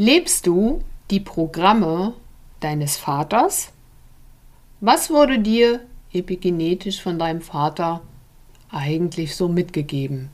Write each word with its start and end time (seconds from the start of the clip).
Lebst 0.00 0.46
du 0.46 0.80
die 1.10 1.18
Programme 1.18 2.12
deines 2.60 2.96
Vaters? 2.96 3.72
Was 4.80 5.10
wurde 5.10 5.40
dir 5.40 5.80
epigenetisch 6.12 7.02
von 7.02 7.18
deinem 7.18 7.40
Vater 7.40 8.00
eigentlich 8.70 9.34
so 9.34 9.48
mitgegeben? 9.48 10.30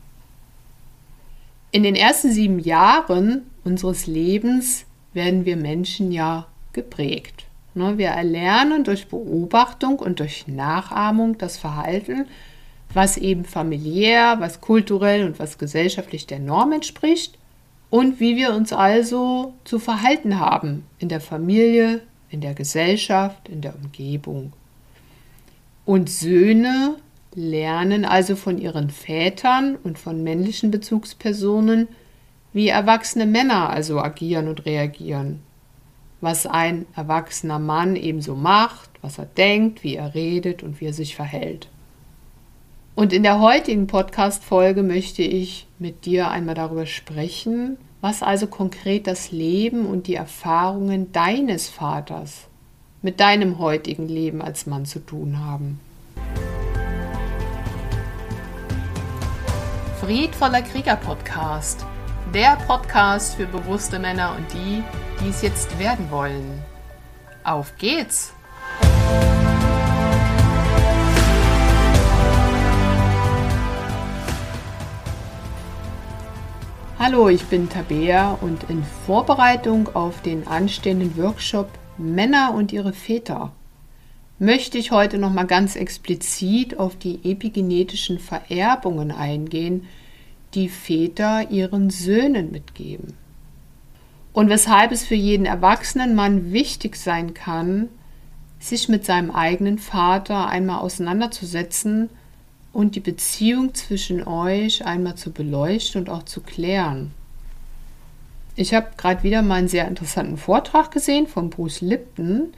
In 1.71 1.81
den 1.81 1.95
ersten 1.95 2.31
sieben 2.31 2.59
Jahren 2.59 3.49
unseres 3.63 4.05
Lebens 4.05 4.85
werden 5.13 5.45
wir 5.45 5.57
Menschen 5.57 6.11
ja 6.11 6.45
geprägt. 6.73 7.45
Ne, 7.73 7.97
wir 7.97 8.09
erlernen 8.09 8.83
durch 8.83 9.07
Beobachtung 9.07 9.97
und 9.97 10.19
durch 10.19 10.45
Nachahmung 10.45 11.39
das 11.39 11.57
Verhalten, 11.57 12.27
was 12.93 13.17
eben 13.17 13.45
familiär, 13.45 14.35
was 14.37 14.61
kulturell 14.61 15.25
und 15.25 15.39
was 15.39 15.57
gesellschaftlich 15.57 16.27
der 16.27 16.37
Norm 16.37 16.71
entspricht 16.71 17.39
und 17.89 18.19
wie 18.19 18.35
wir 18.35 18.53
uns 18.53 18.73
also 18.73 19.53
zu 19.63 19.79
verhalten 19.79 20.39
haben 20.39 20.85
in 20.99 21.09
der 21.09 21.21
Familie, 21.21 22.01
in 22.29 22.41
der 22.41 22.53
Gesellschaft, 22.53 23.47
in 23.49 23.61
der 23.61 23.75
Umgebung. 23.75 24.53
Und 25.85 26.09
Söhne 26.09 26.97
lernen 27.35 28.05
also 28.05 28.35
von 28.35 28.57
ihren 28.57 28.89
Vätern 28.89 29.75
und 29.75 29.99
von 29.99 30.23
männlichen 30.23 30.71
Bezugspersonen, 30.71 31.87
wie 32.53 32.69
erwachsene 32.69 33.25
Männer 33.25 33.69
also 33.69 33.99
agieren 33.99 34.47
und 34.47 34.65
reagieren. 34.65 35.41
Was 36.21 36.47
ein 36.47 36.85
erwachsener 36.95 37.59
Mann 37.59 37.95
ebenso 37.95 38.35
macht, 38.35 38.89
was 39.01 39.19
er 39.19 39.25
denkt, 39.25 39.83
wie 39.83 39.95
er 39.95 40.15
redet 40.15 40.63
und 40.63 40.79
wie 40.79 40.85
er 40.85 40.93
sich 40.93 41.15
verhält. 41.15 41.67
Und 42.95 43.11
in 43.11 43.23
der 43.23 43.41
heutigen 43.41 43.87
Podcast-Folge 43.87 44.81
möchte 44.81 45.21
ich 45.21 45.67
mit 45.79 46.05
dir 46.05 46.29
einmal 46.29 46.55
darüber 46.55 46.85
sprechen, 46.85 47.77
was 47.99 48.23
also 48.23 48.47
konkret 48.47 49.05
das 49.05 49.33
Leben 49.33 49.85
und 49.85 50.07
die 50.07 50.15
Erfahrungen 50.15 51.11
deines 51.11 51.67
Vaters 51.67 52.47
mit 53.01 53.19
deinem 53.19 53.59
heutigen 53.59 54.07
Leben 54.07 54.41
als 54.41 54.65
Mann 54.65 54.85
zu 54.85 54.99
tun 54.99 55.39
haben. 55.45 55.81
Friedvoller 59.99 60.61
Krieger 60.61 60.95
Podcast. 60.95 61.85
Der 62.33 62.57
Podcast 62.65 63.35
für 63.35 63.45
bewusste 63.45 63.99
Männer 63.99 64.35
und 64.37 64.45
die, 64.53 64.83
die 65.21 65.29
es 65.29 65.41
jetzt 65.41 65.77
werden 65.79 66.09
wollen. 66.11 66.63
Auf 67.43 67.75
geht's! 67.77 68.33
Hallo, 76.97 77.27
ich 77.27 77.43
bin 77.47 77.67
Tabea 77.67 78.37
und 78.39 78.69
in 78.69 78.81
Vorbereitung 79.05 79.93
auf 79.93 80.21
den 80.21 80.47
anstehenden 80.47 81.17
Workshop 81.17 81.67
Männer 81.97 82.53
und 82.55 82.71
ihre 82.71 82.93
Väter 82.93 83.51
möchte 84.39 84.77
ich 84.77 84.91
heute 84.91 85.17
noch 85.17 85.33
mal 85.33 85.43
ganz 85.43 85.75
explizit 85.75 86.79
auf 86.79 86.95
die 86.97 87.19
epigenetischen 87.29 88.17
Vererbungen 88.17 89.11
eingehen, 89.11 89.87
die 90.53 90.69
Väter 90.69 91.51
ihren 91.51 91.89
Söhnen 91.89 92.53
mitgeben. 92.53 93.17
Und 94.31 94.47
weshalb 94.47 94.93
es 94.93 95.03
für 95.03 95.15
jeden 95.15 95.45
erwachsenen 95.45 96.15
Mann 96.15 96.53
wichtig 96.53 96.95
sein 96.95 97.33
kann, 97.33 97.89
sich 98.57 98.87
mit 98.87 99.03
seinem 99.03 99.31
eigenen 99.31 99.79
Vater 99.79 100.47
einmal 100.47 100.79
auseinanderzusetzen 100.79 102.09
und 102.75 102.95
die 102.95 102.99
Beziehung 102.99 103.73
zwischen 103.73 104.27
euch 104.27 104.85
einmal 104.85 105.15
zu 105.15 105.31
beleuchten 105.31 106.01
und 106.01 106.09
auch 106.09 106.23
zu 106.23 106.41
klären. 106.41 107.11
Ich 108.57 108.73
habe 108.73 108.87
gerade 108.97 109.23
wieder 109.23 109.41
mal 109.41 109.55
einen 109.55 109.69
sehr 109.69 109.87
interessanten 109.87 110.35
Vortrag 110.35 110.91
gesehen 110.91 111.25
von 111.25 111.49
Bruce 111.49 111.79
Lipton. 111.79 112.53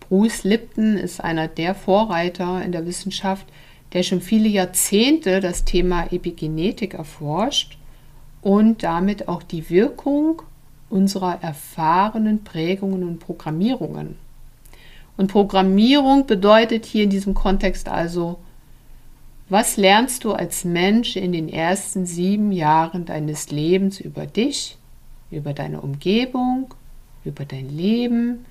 Bruce 0.00 0.44
Lipton 0.44 0.96
ist 0.96 1.22
einer 1.22 1.46
der 1.46 1.74
Vorreiter 1.74 2.62
in 2.64 2.72
der 2.72 2.86
Wissenschaft, 2.86 3.46
der 3.92 4.02
schon 4.02 4.22
viele 4.22 4.48
Jahrzehnte 4.48 5.40
das 5.40 5.66
Thema 5.66 6.10
Epigenetik 6.10 6.94
erforscht 6.94 7.76
und 8.40 8.82
damit 8.82 9.28
auch 9.28 9.42
die 9.42 9.68
Wirkung 9.68 10.40
unserer 10.88 11.42
erfahrenen 11.42 12.44
Prägungen 12.44 13.04
und 13.04 13.18
Programmierungen. 13.18 14.16
Und 15.18 15.30
Programmierung 15.30 16.26
bedeutet 16.26 16.86
hier 16.86 17.04
in 17.04 17.10
diesem 17.10 17.34
Kontext 17.34 17.90
also 17.90 18.38
was 19.50 19.76
lernst 19.76 20.22
du 20.24 20.32
als 20.32 20.64
Mensch 20.64 21.16
in 21.16 21.32
den 21.32 21.48
ersten 21.48 22.06
sieben 22.06 22.52
Jahren 22.52 23.04
deines 23.04 23.50
Lebens 23.50 23.98
über 24.00 24.24
dich, 24.24 24.78
über 25.30 25.52
deine 25.52 25.80
Umgebung, 25.80 26.72
über 27.24 27.44
dein 27.44 27.68
Leben, 27.68 28.46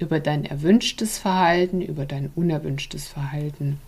über 0.00 0.18
dein 0.18 0.44
erwünschtes 0.44 1.18
Verhalten, 1.18 1.80
über 1.80 2.04
dein 2.04 2.32
unerwünschtes 2.34 3.06
Verhalten? 3.06 3.78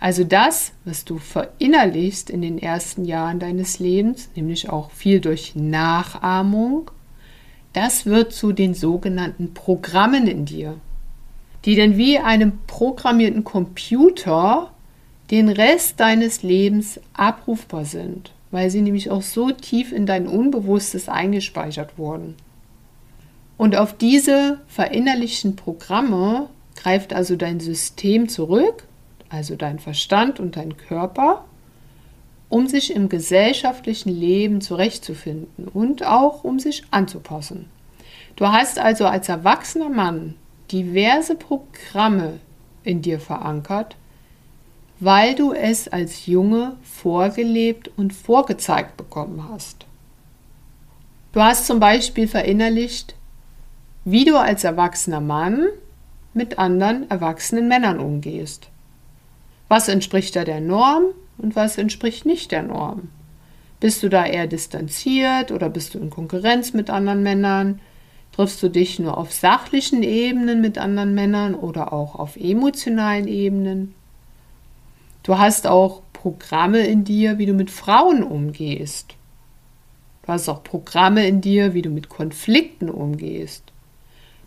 Also 0.00 0.24
das, 0.24 0.72
was 0.84 1.04
du 1.04 1.18
verinnerlichst 1.18 2.28
in 2.28 2.42
den 2.42 2.58
ersten 2.58 3.04
Jahren 3.04 3.38
deines 3.38 3.78
Lebens, 3.78 4.28
nämlich 4.34 4.68
auch 4.68 4.90
viel 4.90 5.20
durch 5.20 5.54
Nachahmung, 5.54 6.90
das 7.72 8.04
wird 8.04 8.32
zu 8.32 8.52
den 8.52 8.74
sogenannten 8.74 9.54
Programmen 9.54 10.26
in 10.26 10.44
dir, 10.44 10.74
die 11.64 11.76
dann 11.76 11.96
wie 11.96 12.18
einem 12.18 12.58
programmierten 12.66 13.44
Computer 13.44 14.72
den 15.30 15.48
Rest 15.48 16.00
deines 16.00 16.42
Lebens 16.42 17.00
abrufbar 17.12 17.84
sind, 17.84 18.32
weil 18.50 18.70
sie 18.70 18.80
nämlich 18.80 19.10
auch 19.10 19.22
so 19.22 19.50
tief 19.50 19.92
in 19.92 20.06
dein 20.06 20.26
Unbewusstes 20.26 21.08
eingespeichert 21.08 21.98
wurden. 21.98 22.34
Und 23.58 23.76
auf 23.76 23.96
diese 23.96 24.60
verinnerlichten 24.68 25.56
Programme 25.56 26.48
greift 26.76 27.12
also 27.12 27.36
dein 27.36 27.60
System 27.60 28.28
zurück, 28.28 28.84
also 29.28 29.56
dein 29.56 29.78
Verstand 29.78 30.40
und 30.40 30.56
dein 30.56 30.76
Körper, 30.76 31.44
um 32.48 32.66
sich 32.66 32.94
im 32.94 33.08
gesellschaftlichen 33.08 34.10
Leben 34.10 34.60
zurechtzufinden 34.60 35.68
und 35.68 36.06
auch 36.06 36.44
um 36.44 36.58
sich 36.58 36.84
anzupassen. 36.90 37.68
Du 38.36 38.46
hast 38.46 38.78
also 38.78 39.04
als 39.04 39.28
erwachsener 39.28 39.90
Mann 39.90 40.36
diverse 40.70 41.34
Programme 41.34 42.38
in 42.84 43.02
dir 43.02 43.20
verankert, 43.20 43.96
weil 45.00 45.34
du 45.34 45.52
es 45.52 45.88
als 45.88 46.26
Junge 46.26 46.76
vorgelebt 46.82 47.90
und 47.96 48.12
vorgezeigt 48.12 48.96
bekommen 48.96 49.48
hast. 49.50 49.86
Du 51.32 51.40
hast 51.40 51.66
zum 51.66 51.78
Beispiel 51.78 52.26
verinnerlicht, 52.26 53.14
wie 54.04 54.24
du 54.24 54.38
als 54.38 54.64
erwachsener 54.64 55.20
Mann 55.20 55.66
mit 56.34 56.58
anderen 56.58 57.08
erwachsenen 57.10 57.68
Männern 57.68 58.00
umgehst. 58.00 58.68
Was 59.68 59.88
entspricht 59.88 60.34
da 60.34 60.44
der 60.44 60.60
Norm 60.60 61.04
und 61.36 61.54
was 61.54 61.78
entspricht 61.78 62.24
nicht 62.26 62.50
der 62.50 62.62
Norm? 62.62 63.10
Bist 63.80 64.02
du 64.02 64.08
da 64.08 64.26
eher 64.26 64.46
distanziert 64.46 65.52
oder 65.52 65.68
bist 65.68 65.94
du 65.94 65.98
in 65.98 66.10
Konkurrenz 66.10 66.72
mit 66.72 66.90
anderen 66.90 67.22
Männern? 67.22 67.80
Triffst 68.32 68.62
du 68.62 68.68
dich 68.68 68.98
nur 68.98 69.16
auf 69.18 69.32
sachlichen 69.32 70.02
Ebenen 70.02 70.60
mit 70.60 70.78
anderen 70.78 71.14
Männern 71.14 71.54
oder 71.54 71.92
auch 71.92 72.14
auf 72.16 72.36
emotionalen 72.36 73.28
Ebenen? 73.28 73.94
Du 75.28 75.38
hast 75.38 75.66
auch 75.66 76.00
Programme 76.14 76.86
in 76.86 77.04
dir, 77.04 77.36
wie 77.36 77.44
du 77.44 77.52
mit 77.52 77.70
Frauen 77.70 78.22
umgehst. 78.22 79.14
Du 80.22 80.32
hast 80.32 80.48
auch 80.48 80.64
Programme 80.64 81.28
in 81.28 81.42
dir, 81.42 81.74
wie 81.74 81.82
du 81.82 81.90
mit 81.90 82.08
Konflikten 82.08 82.88
umgehst. 82.88 83.64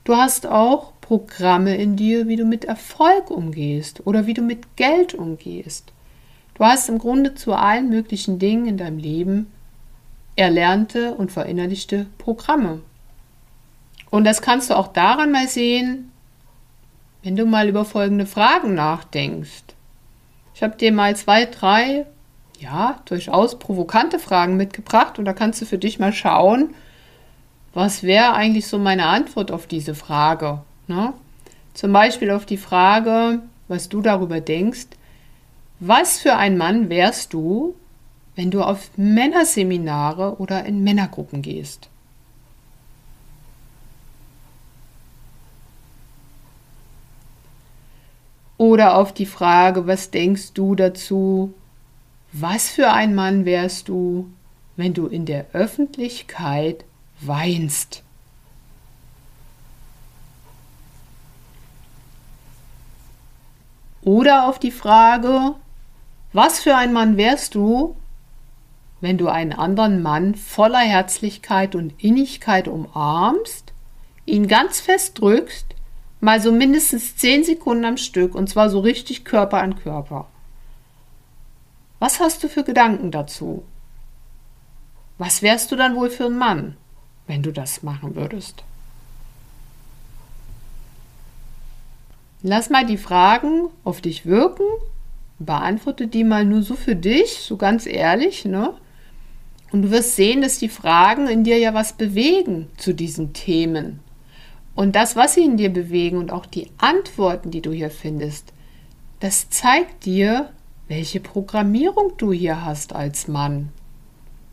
Du 0.06 0.16
hast 0.16 0.48
auch 0.48 0.94
Programme 1.00 1.76
in 1.76 1.98
dir, 1.98 2.28
wie 2.28 2.36
du 2.36 2.46
mit 2.46 2.66
Erfolg 2.66 3.30
umgehst 3.30 4.08
oder 4.08 4.26
wie 4.26 4.34
du 4.34 4.42
mit 4.42 4.76
Geld 4.76 5.14
umgehst. 5.14 5.94
Du 6.56 6.66
hast 6.66 6.90
im 6.90 6.98
Grunde 6.98 7.36
zu 7.36 7.54
allen 7.54 7.90
möglichen 7.90 8.40
Dingen 8.40 8.66
in 8.66 8.78
deinem 8.78 8.98
Leben 8.98 9.52
erlernte 10.36 11.14
und 11.14 11.32
verinnerlichte 11.32 12.08
Programme. 12.18 12.82
Und 14.10 14.24
das 14.24 14.42
kannst 14.42 14.72
du 14.72 14.76
auch 14.76 14.88
daran 14.88 15.32
mal 15.32 15.48
sehen, 15.48 16.12
wenn 17.22 17.36
du 17.36 17.46
mal 17.46 17.70
über 17.70 17.86
folgende 17.86 18.26
Fragen 18.26 18.74
nachdenkst. 18.74 19.76
Ich 20.62 20.64
habe 20.64 20.78
dir 20.78 20.92
mal 20.92 21.16
zwei, 21.16 21.46
drei, 21.46 22.06
ja, 22.60 23.00
durchaus 23.06 23.58
provokante 23.58 24.20
Fragen 24.20 24.58
mitgebracht 24.58 25.18
und 25.18 25.26
da 25.26 25.34
kannst 25.34 25.60
du 25.60 25.66
für 25.66 25.80
dich 25.80 25.98
mal 25.98 26.14
schauen, 26.14 26.76
was 27.74 28.04
wäre 28.04 28.34
eigentlich 28.34 28.68
so 28.68 28.78
meine 28.78 29.08
Antwort 29.08 29.50
auf 29.50 29.66
diese 29.66 29.96
Frage. 29.96 30.62
Ne? 30.86 31.14
Zum 31.74 31.92
Beispiel 31.92 32.30
auf 32.30 32.46
die 32.46 32.58
Frage, 32.58 33.42
was 33.70 33.90
du 33.90 34.04
darüber 34.04 34.40
denkst, 34.40 34.86
was 35.80 36.20
für 36.20 36.36
ein 36.36 36.60
Mann 36.60 36.90
wärst 36.90 37.34
du, 37.34 37.74
wenn 38.36 38.52
du 38.52 38.62
auf 38.62 38.92
Männerseminare 38.98 40.36
oder 40.36 40.64
in 40.66 40.84
Männergruppen 40.84 41.42
gehst? 41.42 41.90
Oder 48.62 48.96
auf 48.96 49.12
die 49.12 49.26
Frage, 49.26 49.88
was 49.88 50.12
denkst 50.12 50.54
du 50.54 50.76
dazu? 50.76 51.52
Was 52.32 52.70
für 52.70 52.92
ein 52.92 53.16
Mann 53.16 53.44
wärst 53.44 53.88
du, 53.88 54.30
wenn 54.76 54.94
du 54.94 55.08
in 55.08 55.26
der 55.26 55.48
Öffentlichkeit 55.54 56.86
weinst. 57.22 58.04
Oder 64.04 64.48
auf 64.48 64.60
die 64.60 64.70
Frage, 64.70 65.56
was 66.32 66.60
für 66.60 66.76
ein 66.76 66.94
Mann 66.94 67.18
wärst 67.18 67.56
du, 67.56 67.96
wenn 69.00 69.18
du 69.18 69.28
einen 69.28 69.54
anderen 69.54 70.04
Mann 70.04 70.36
voller 70.36 70.82
Herzlichkeit 70.82 71.74
und 71.74 71.96
Innigkeit 71.98 72.68
umarmst, 72.68 73.74
ihn 74.28 74.48
ganz 74.48 74.80
fest 74.80 75.20
drückst, 75.20 75.74
mal 76.22 76.40
so 76.40 76.52
mindestens 76.52 77.18
zehn 77.18 77.44
Sekunden 77.44 77.84
am 77.84 77.98
Stück 77.98 78.36
und 78.36 78.48
zwar 78.48 78.70
so 78.70 78.80
richtig 78.80 79.26
Körper 79.26 79.62
an 79.62 79.76
Körper. 79.76 80.28
Was 82.00 82.20
hast 82.20 82.44
du 82.44 82.48
für 82.48 82.64
Gedanken 82.64 83.12
dazu? 83.12 83.64
Was 85.18 85.42
wärst 85.42 85.72
du 85.72 85.76
dann 85.76 85.96
wohl 85.96 86.10
für 86.10 86.26
ein 86.26 86.38
Mann, 86.38 86.78
wenn 87.28 87.44
du 87.44 87.52
das 87.52 87.84
machen 87.84 88.16
würdest? 88.16 88.64
Lass 92.44 92.70
mal 92.70 92.86
die 92.86 92.98
Fragen 92.98 93.70
auf 93.84 94.02
dich 94.02 94.26
wirken, 94.26 94.66
beantworte 95.38 96.08
die 96.08 96.24
mal 96.24 96.44
nur 96.46 96.64
so 96.64 96.76
für 96.76 96.96
dich, 96.96 97.40
so 97.40 97.58
ganz 97.58 97.86
ehrlich, 97.86 98.46
ne? 98.46 98.74
Und 99.72 99.84
du 99.84 99.92
wirst 99.92 100.16
sehen, 100.16 100.42
dass 100.42 100.58
die 100.58 100.70
Fragen 100.70 101.28
in 101.28 101.44
dir 101.44 101.58
ja 101.58 101.74
was 101.74 101.94
bewegen 101.94 102.68
zu 102.78 102.94
diesen 102.94 103.34
Themen. 103.34 104.00
Und 104.76 104.96
das, 104.96 105.16
was 105.16 105.34
sie 105.34 105.44
in 105.44 105.58
dir 105.58 105.72
bewegen 105.72 106.18
und 106.18 106.32
auch 106.32 106.46
die 106.46 106.70
Antworten, 106.78 107.52
die 107.52 107.62
du 107.62 107.72
hier 107.72 107.90
findest, 107.92 108.54
das 109.20 109.50
zeigt 109.50 110.06
dir, 110.06 110.52
welche 110.88 111.20
Programmierung 111.20 112.14
du 112.18 112.32
hier 112.32 112.66
hast 112.66 112.94
als 112.94 113.28
Mann 113.28 113.70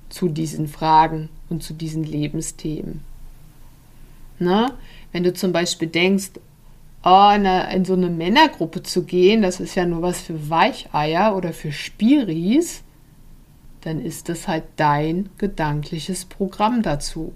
zu 0.09 0.29
diesen 0.29 0.69
Fragen 0.69 1.29
und 1.49 1.63
zu 1.63 1.75
diesen 1.75 2.05
Lebensthemen. 2.05 3.01
Na, 4.39 4.73
wenn 5.13 5.25
du 5.25 5.33
zum 5.33 5.53
Beispiel 5.53 5.89
denkst, 5.89 6.33
oh, 7.05 7.33
in, 7.35 7.47
eine, 7.47 7.75
in 7.75 7.85
so 7.85 7.95
eine 7.95 8.09
Männergruppe 8.09 8.83
zu 8.83 9.05
gehen, 9.05 9.43
das 9.43 9.61
ist 9.61 9.75
ja 9.75 9.87
nur 9.87 10.03
was 10.03 10.21
für 10.21 10.51
Weicheier 10.51 11.35
oder 11.37 11.53
für 11.53 11.73
Spiris, 11.73 12.83
dann 13.83 14.01
ist 14.01 14.29
das 14.29 14.49
halt 14.49 14.65
dein 14.77 15.31
gedankliches 15.39 16.25
Programm 16.25 16.83
dazu. 16.83 17.33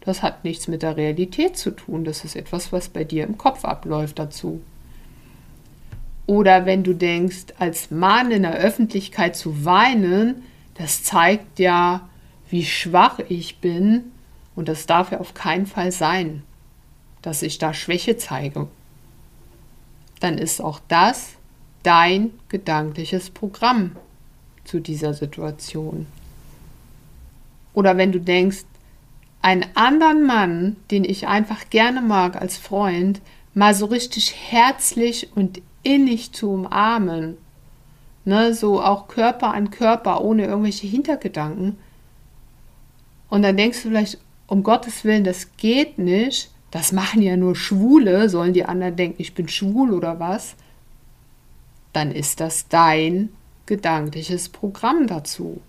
Das 0.00 0.22
hat 0.22 0.44
nichts 0.44 0.66
mit 0.66 0.82
der 0.82 0.96
Realität 0.96 1.56
zu 1.56 1.70
tun, 1.70 2.04
das 2.04 2.24
ist 2.24 2.36
etwas, 2.36 2.72
was 2.72 2.88
bei 2.88 3.04
dir 3.04 3.24
im 3.24 3.36
Kopf 3.36 3.64
abläuft 3.64 4.18
dazu. 4.18 4.62
Oder 6.26 6.64
wenn 6.64 6.84
du 6.84 6.94
denkst, 6.94 7.46
als 7.58 7.90
Mann 7.90 8.30
in 8.30 8.42
der 8.42 8.54
Öffentlichkeit 8.54 9.36
zu 9.36 9.64
weinen, 9.64 10.42
das 10.74 11.02
zeigt 11.02 11.58
ja, 11.58 12.08
wie 12.48 12.64
schwach 12.64 13.18
ich 13.28 13.58
bin 13.58 14.04
und 14.54 14.68
das 14.68 14.86
darf 14.86 15.12
ja 15.12 15.20
auf 15.20 15.34
keinen 15.34 15.66
Fall 15.66 15.92
sein, 15.92 16.42
dass 17.20 17.42
ich 17.42 17.58
da 17.58 17.74
Schwäche 17.74 18.16
zeige. 18.16 18.68
Dann 20.20 20.38
ist 20.38 20.60
auch 20.60 20.80
das 20.88 21.34
dein 21.82 22.30
gedankliches 22.48 23.30
Programm 23.30 23.96
zu 24.64 24.80
dieser 24.80 25.14
Situation. 25.14 26.06
Oder 27.72 27.96
wenn 27.96 28.12
du 28.12 28.20
denkst, 28.20 28.64
einen 29.42 29.64
anderen 29.74 30.26
Mann, 30.26 30.76
den 30.90 31.04
ich 31.04 31.26
einfach 31.26 31.70
gerne 31.70 32.02
mag 32.02 32.36
als 32.40 32.56
Freund, 32.56 33.20
mal 33.54 33.74
so 33.74 33.86
richtig 33.86 34.34
herzlich 34.50 35.30
und 35.34 35.62
innig 35.82 36.32
zu 36.32 36.50
umarmen, 36.50 37.38
ne, 38.24 38.54
so 38.54 38.82
auch 38.82 39.08
Körper 39.08 39.54
an 39.54 39.70
Körper, 39.70 40.22
ohne 40.22 40.44
irgendwelche 40.44 40.86
Hintergedanken. 40.86 41.78
Und 43.28 43.42
dann 43.42 43.56
denkst 43.56 43.82
du 43.82 43.88
vielleicht, 43.88 44.18
um 44.46 44.62
Gottes 44.62 45.04
Willen, 45.04 45.24
das 45.24 45.56
geht 45.56 45.98
nicht, 45.98 46.50
das 46.70 46.92
machen 46.92 47.22
ja 47.22 47.36
nur 47.36 47.56
Schwule, 47.56 48.28
sollen 48.28 48.52
die 48.52 48.64
anderen 48.64 48.96
denken, 48.96 49.22
ich 49.22 49.34
bin 49.34 49.48
schwul 49.48 49.92
oder 49.92 50.20
was? 50.20 50.54
Dann 51.92 52.12
ist 52.12 52.40
das 52.40 52.68
dein 52.68 53.30
gedankliches 53.66 54.48
Programm 54.48 55.06
dazu. 55.06 55.60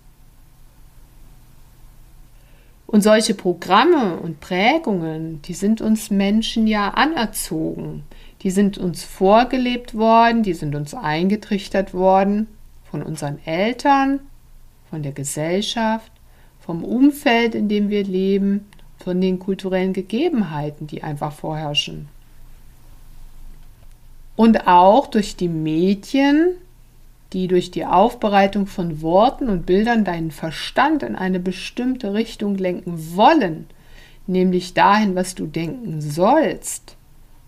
Und 2.92 3.00
solche 3.00 3.32
Programme 3.32 4.18
und 4.18 4.40
Prägungen, 4.40 5.40
die 5.42 5.54
sind 5.54 5.80
uns 5.80 6.10
Menschen 6.10 6.66
ja 6.66 6.90
anerzogen. 6.90 8.02
Die 8.42 8.50
sind 8.50 8.76
uns 8.76 9.02
vorgelebt 9.02 9.94
worden, 9.94 10.42
die 10.42 10.52
sind 10.52 10.74
uns 10.74 10.92
eingetrichtert 10.92 11.94
worden 11.94 12.48
von 12.90 13.02
unseren 13.02 13.38
Eltern, 13.46 14.20
von 14.90 15.02
der 15.02 15.12
Gesellschaft, 15.12 16.12
vom 16.60 16.84
Umfeld, 16.84 17.54
in 17.54 17.70
dem 17.70 17.88
wir 17.88 18.04
leben, 18.04 18.68
von 18.98 19.22
den 19.22 19.38
kulturellen 19.38 19.94
Gegebenheiten, 19.94 20.86
die 20.86 21.02
einfach 21.02 21.32
vorherrschen. 21.32 22.08
Und 24.36 24.66
auch 24.68 25.06
durch 25.06 25.34
die 25.34 25.48
Medien, 25.48 26.56
die 27.32 27.48
durch 27.48 27.70
die 27.70 27.86
Aufbereitung 27.86 28.66
von 28.66 29.00
Worten 29.00 29.48
und 29.48 29.66
Bildern 29.66 30.04
deinen 30.04 30.30
Verstand 30.30 31.02
in 31.02 31.16
eine 31.16 31.40
bestimmte 31.40 32.14
Richtung 32.14 32.56
lenken 32.56 33.16
wollen, 33.16 33.66
nämlich 34.26 34.74
dahin, 34.74 35.14
was 35.14 35.34
du 35.34 35.46
denken 35.46 36.00
sollst 36.00 36.96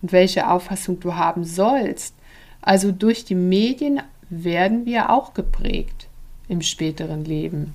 und 0.01 0.11
welche 0.11 0.49
Auffassung 0.49 0.99
du 0.99 1.15
haben 1.15 1.43
sollst. 1.43 2.15
Also 2.61 2.91
durch 2.91 3.25
die 3.25 3.35
Medien 3.35 4.01
werden 4.29 4.85
wir 4.85 5.11
auch 5.11 5.33
geprägt 5.33 6.07
im 6.47 6.61
späteren 6.61 7.23
Leben. 7.23 7.73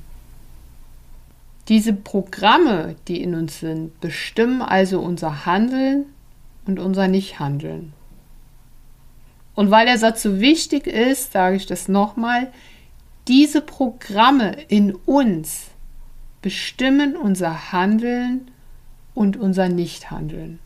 Diese 1.68 1.92
Programme, 1.92 2.96
die 3.06 3.22
in 3.22 3.34
uns 3.34 3.60
sind, 3.60 4.00
bestimmen 4.00 4.62
also 4.62 5.00
unser 5.00 5.46
Handeln 5.46 6.06
und 6.66 6.80
unser 6.80 7.06
Nichthandeln. 7.06 7.92
Und 9.60 9.70
weil 9.70 9.84
der 9.84 9.98
Satz 9.98 10.22
so 10.22 10.40
wichtig 10.40 10.86
ist, 10.86 11.32
sage 11.32 11.56
ich 11.56 11.66
das 11.66 11.86
nochmal, 11.86 12.50
diese 13.28 13.60
Programme 13.60 14.56
in 14.68 14.94
uns 14.94 15.66
bestimmen 16.40 17.14
unser 17.14 17.70
Handeln 17.70 18.50
und 19.12 19.36
unser 19.36 19.68
Nichthandeln. 19.68 20.60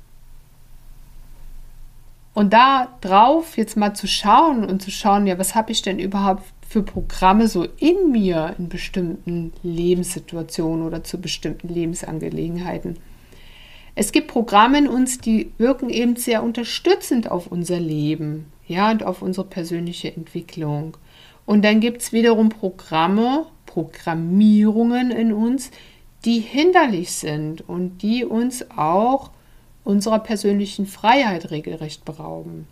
Und 2.34 2.52
da 2.52 2.86
drauf 3.00 3.56
jetzt 3.56 3.76
mal 3.76 3.94
zu 3.94 4.06
schauen 4.06 4.64
und 4.64 4.80
zu 4.80 4.92
schauen, 4.92 5.26
ja, 5.26 5.40
was 5.40 5.56
habe 5.56 5.72
ich 5.72 5.82
denn 5.82 5.98
überhaupt 5.98 6.44
für 6.68 6.84
Programme 6.84 7.48
so 7.48 7.64
in 7.64 8.12
mir 8.12 8.54
in 8.58 8.68
bestimmten 8.68 9.52
Lebenssituationen 9.64 10.86
oder 10.86 11.02
zu 11.02 11.20
bestimmten 11.20 11.66
Lebensangelegenheiten. 11.66 12.98
Es 13.96 14.12
gibt 14.12 14.28
Programme 14.28 14.78
in 14.78 14.86
uns, 14.86 15.18
die 15.18 15.50
wirken 15.58 15.90
eben 15.90 16.14
sehr 16.14 16.44
unterstützend 16.44 17.28
auf 17.28 17.48
unser 17.48 17.80
Leben 17.80 18.52
ja, 18.66 18.90
und 18.90 19.04
auf 19.04 19.22
unsere 19.22 19.46
persönliche 19.46 20.14
Entwicklung. 20.14 20.96
Und 21.46 21.64
dann 21.64 21.80
gibt 21.80 22.02
es 22.02 22.12
wiederum 22.12 22.48
Programme, 22.48 23.46
Programmierungen 23.66 25.10
in 25.10 25.32
uns, 25.32 25.70
die 26.24 26.40
hinderlich 26.40 27.12
sind 27.12 27.68
und 27.68 27.98
die 27.98 28.24
uns 28.24 28.70
auch 28.70 29.30
unserer 29.84 30.18
persönlichen 30.18 30.86
Freiheit 30.86 31.50
regelrecht 31.50 32.04
berauben. 32.04 32.66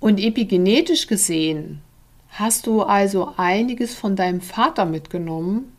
Und 0.00 0.18
epigenetisch 0.18 1.06
gesehen 1.06 1.80
hast 2.30 2.66
du 2.66 2.82
also 2.82 3.34
einiges 3.36 3.94
von 3.94 4.16
deinem 4.16 4.40
Vater 4.40 4.84
mitgenommen, 4.84 5.72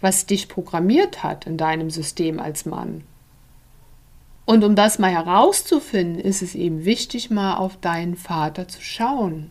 was 0.00 0.26
dich 0.26 0.48
programmiert 0.48 1.22
hat 1.22 1.46
in 1.46 1.56
deinem 1.56 1.90
System 1.90 2.40
als 2.40 2.66
Mann. 2.66 3.04
Und 4.44 4.64
um 4.64 4.74
das 4.74 4.98
mal 4.98 5.10
herauszufinden, 5.12 6.20
ist 6.20 6.42
es 6.42 6.54
eben 6.54 6.84
wichtig, 6.84 7.30
mal 7.30 7.56
auf 7.56 7.76
deinen 7.76 8.16
Vater 8.16 8.66
zu 8.66 8.82
schauen. 8.82 9.50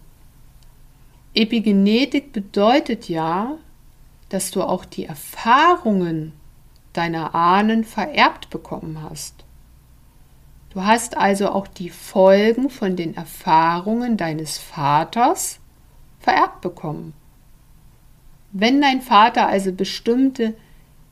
Epigenetik 1.33 2.33
bedeutet 2.33 3.07
ja, 3.07 3.57
dass 4.29 4.51
du 4.51 4.63
auch 4.63 4.85
die 4.85 5.05
Erfahrungen 5.05 6.33
deiner 6.93 7.35
Ahnen 7.35 7.83
vererbt 7.83 8.49
bekommen 8.49 9.01
hast. 9.01 9.45
Du 10.71 10.83
hast 10.83 11.17
also 11.17 11.49
auch 11.49 11.67
die 11.67 11.89
Folgen 11.89 12.69
von 12.69 12.95
den 12.95 13.15
Erfahrungen 13.15 14.17
deines 14.17 14.57
Vaters 14.57 15.59
vererbt 16.19 16.61
bekommen. 16.61 17.13
Wenn 18.51 18.81
dein 18.81 19.01
Vater 19.01 19.47
also 19.47 19.71
bestimmte, 19.71 20.55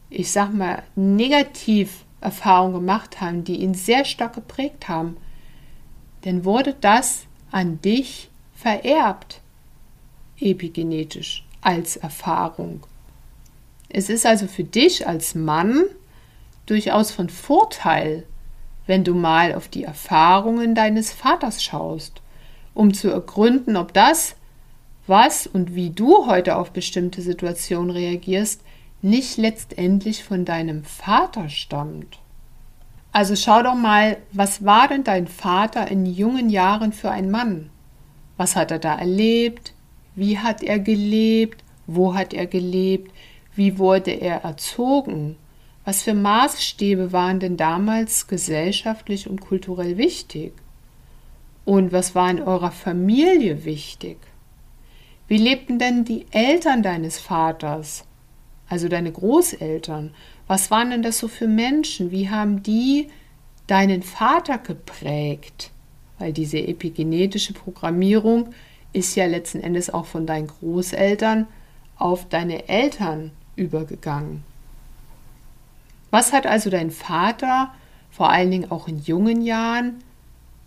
ich 0.10 0.32
sag 0.32 0.54
mal, 0.54 0.84
negativ 0.96 2.06
Erfahrungen 2.22 2.74
gemacht 2.74 3.22
haben, 3.22 3.44
die 3.44 3.58
ihn 3.58 3.74
sehr 3.74 4.06
stark 4.06 4.34
geprägt 4.34 4.88
haben, 4.88 5.18
dann 6.22 6.46
wurde 6.46 6.76
das 6.80 7.26
an 7.52 7.82
dich 7.82 8.30
vererbt, 8.56 9.42
epigenetisch, 10.40 11.46
als 11.62 11.96
Erfahrung. 11.96 12.86
Es 13.90 14.10
ist 14.10 14.26
also 14.26 14.48
für 14.48 14.64
dich 14.64 15.08
als 15.08 15.36
Mann 15.36 15.86
durchaus 16.66 17.12
von 17.12 17.30
Vorteil, 17.30 18.24
wenn 18.86 19.04
du 19.04 19.14
mal 19.14 19.54
auf 19.54 19.68
die 19.68 19.84
Erfahrungen 19.84 20.76
deines 20.76 21.14
Vaters 21.14 21.64
schaust, 21.64 22.22
um 22.74 22.94
zu 22.94 23.10
ergründen, 23.10 23.76
ob 23.76 23.94
das, 23.94 24.36
was 25.08 25.48
und 25.48 25.76
wie 25.76 25.90
du 25.90 26.28
heute 26.28 26.58
auf 26.58 26.72
bestimmte 26.72 27.22
Situationen 27.22 27.92
reagierst, 27.92 28.62
nicht 29.10 29.38
letztendlich 29.38 30.24
von 30.24 30.46
deinem 30.46 30.84
Vater 30.84 31.50
stammt, 31.50 32.20
Also 33.12 33.36
schau 33.36 33.64
doch 33.64 33.76
mal, 33.76 34.18
was 34.32 34.64
war 34.64 34.88
denn 34.88 35.04
dein 35.04 35.28
Vater 35.28 35.88
in 35.88 36.06
jungen 36.06 36.50
Jahren 36.50 36.94
für 36.94 37.10
ein 37.10 37.32
Mann? 37.32 37.70
Was 38.36 38.56
hat 38.56 38.70
er 38.70 38.80
da 38.80 38.96
erlebt? 38.96 39.74
Wie 40.16 40.38
hat 40.38 40.62
er 40.62 40.78
gelebt? 40.80 41.64
Wo 41.88 42.14
hat 42.14 42.34
er 42.34 42.46
gelebt? 42.46 43.12
Wie 43.56 43.80
wurde 43.80 44.12
er 44.12 44.44
erzogen? 44.44 45.36
Was 45.84 46.04
für 46.04 46.14
Maßstäbe 46.14 47.12
waren 47.12 47.40
denn 47.40 47.58
damals 47.58 48.28
gesellschaftlich 48.28 49.28
und 49.30 49.42
kulturell 49.42 49.98
wichtig? 49.98 50.54
Und 51.66 51.92
was 51.92 52.14
war 52.14 52.30
in 52.30 52.42
eurer 52.42 52.72
Familie 52.72 53.66
wichtig? 53.66 54.18
Wie 55.28 55.38
lebten 55.38 55.80
denn 55.80 56.06
die 56.06 56.26
Eltern 56.32 56.84
deines 56.84 57.20
Vaters, 57.20 58.07
also 58.70 58.88
deine 58.88 59.12
Großeltern? 59.12 60.14
Was 60.48 60.72
waren 60.72 60.92
denn 60.92 61.02
das 61.02 61.20
so 61.20 61.28
für 61.28 61.48
Menschen? 61.48 62.12
Wie 62.12 62.30
haben 62.30 62.64
die 62.64 63.10
deinen 63.68 64.04
Vater 64.04 64.58
geprägt? 64.58 65.72
Weil 66.20 66.34
diese 66.34 66.58
epigenetische 66.60 67.54
Programmierung 67.54 68.50
ist 68.94 69.16
ja 69.16 69.26
letzten 69.26 69.62
Endes 69.62 69.94
auch 69.94 70.06
von 70.06 70.26
deinen 70.26 70.48
Großeltern 70.48 71.48
auf 71.98 72.28
deine 72.28 72.68
Eltern 72.70 73.32
übergegangen. 73.56 74.44
Was 76.10 76.34
hat 76.34 76.48
also 76.48 76.70
dein 76.70 76.92
Vater, 76.92 77.74
vor 78.10 78.30
allen 78.30 78.50
Dingen 78.50 78.72
auch 78.72 78.88
in 78.88 79.00
jungen 79.00 79.42
Jahren, 79.42 80.00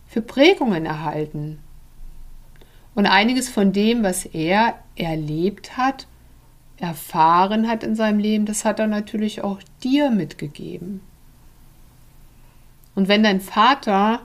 für 0.06 0.22
Prägungen 0.22 0.86
erhalten? 0.86 1.58
Und 2.94 3.06
einiges 3.06 3.48
von 3.48 3.72
dem, 3.72 4.02
was 4.02 4.26
er 4.26 4.78
erlebt 4.96 5.76
hat, 5.76 6.06
erfahren 6.80 7.68
hat 7.68 7.84
in 7.84 7.94
seinem 7.94 8.18
Leben, 8.18 8.46
das 8.46 8.64
hat 8.64 8.78
er 8.78 8.86
natürlich 8.86 9.42
auch 9.42 9.60
dir 9.82 10.10
mitgegeben. 10.10 11.00
Und 12.94 13.08
wenn 13.08 13.22
dein 13.22 13.40
Vater 13.40 14.20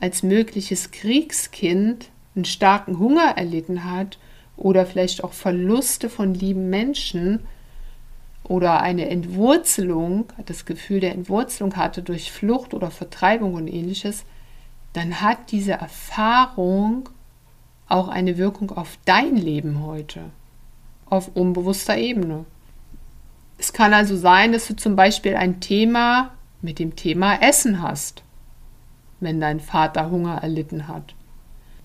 als 0.00 0.22
mögliches 0.22 0.90
Kriegskind 0.90 2.10
einen 2.34 2.44
starken 2.44 2.98
Hunger 2.98 3.36
erlitten 3.36 3.84
hat 3.84 4.18
oder 4.56 4.86
vielleicht 4.86 5.24
auch 5.24 5.32
Verluste 5.32 6.10
von 6.10 6.34
lieben 6.34 6.68
Menschen 6.68 7.40
oder 8.42 8.80
eine 8.80 9.08
Entwurzelung, 9.08 10.26
das 10.44 10.66
Gefühl 10.66 11.00
der 11.00 11.12
Entwurzelung 11.12 11.76
hatte 11.76 12.02
durch 12.02 12.30
Flucht 12.32 12.74
oder 12.74 12.90
Vertreibung 12.90 13.54
und 13.54 13.68
ähnliches, 13.68 14.24
dann 14.92 15.20
hat 15.20 15.50
diese 15.50 15.72
Erfahrung 15.72 17.08
auch 17.88 18.08
eine 18.08 18.36
Wirkung 18.36 18.70
auf 18.70 18.98
dein 19.04 19.36
Leben 19.36 19.84
heute 19.84 20.30
auf 21.14 21.30
unbewusster 21.34 21.96
Ebene. 21.96 22.44
Es 23.58 23.72
kann 23.72 23.94
also 23.94 24.16
sein, 24.16 24.52
dass 24.52 24.66
du 24.66 24.76
zum 24.76 24.96
Beispiel 24.96 25.36
ein 25.36 25.60
Thema 25.60 26.30
mit 26.60 26.78
dem 26.78 26.96
Thema 26.96 27.40
Essen 27.40 27.80
hast, 27.82 28.22
wenn 29.20 29.40
dein 29.40 29.60
Vater 29.60 30.10
Hunger 30.10 30.42
erlitten 30.42 30.88
hat. 30.88 31.14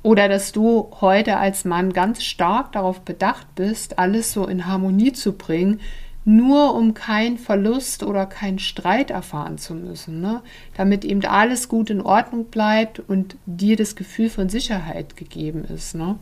Oder 0.02 0.30
dass 0.30 0.52
du 0.52 0.90
heute 1.02 1.38
als 1.38 1.66
Mann 1.66 1.92
ganz 1.92 2.24
stark 2.24 2.72
darauf 2.72 3.02
bedacht 3.02 3.48
bist, 3.56 4.00
alles 4.00 4.32
so 4.32 4.48
in 4.48 4.66
Harmonie 4.66 5.12
zu 5.12 5.34
bringen, 5.34 5.82
nur 6.26 6.76
um 6.76 6.94
keinen 6.94 7.38
Verlust 7.38 8.04
oder 8.04 8.26
keinen 8.26 8.60
Streit 8.60 9.10
erfahren 9.10 9.58
zu 9.58 9.74
müssen, 9.74 10.22
ne? 10.22 10.42
damit 10.78 11.04
eben 11.04 11.24
alles 11.26 11.70
gut 11.70 11.90
in 11.90 12.02
Ordnung 12.02 12.46
bleibt 12.46 13.00
und 13.00 13.36
dir 13.46 13.76
das 13.76 13.96
Gefühl 13.96 14.30
von 14.30 14.48
Sicherheit 14.48 15.18
gegeben 15.18 15.66
ist. 15.66 15.96
Ne? 15.96 16.18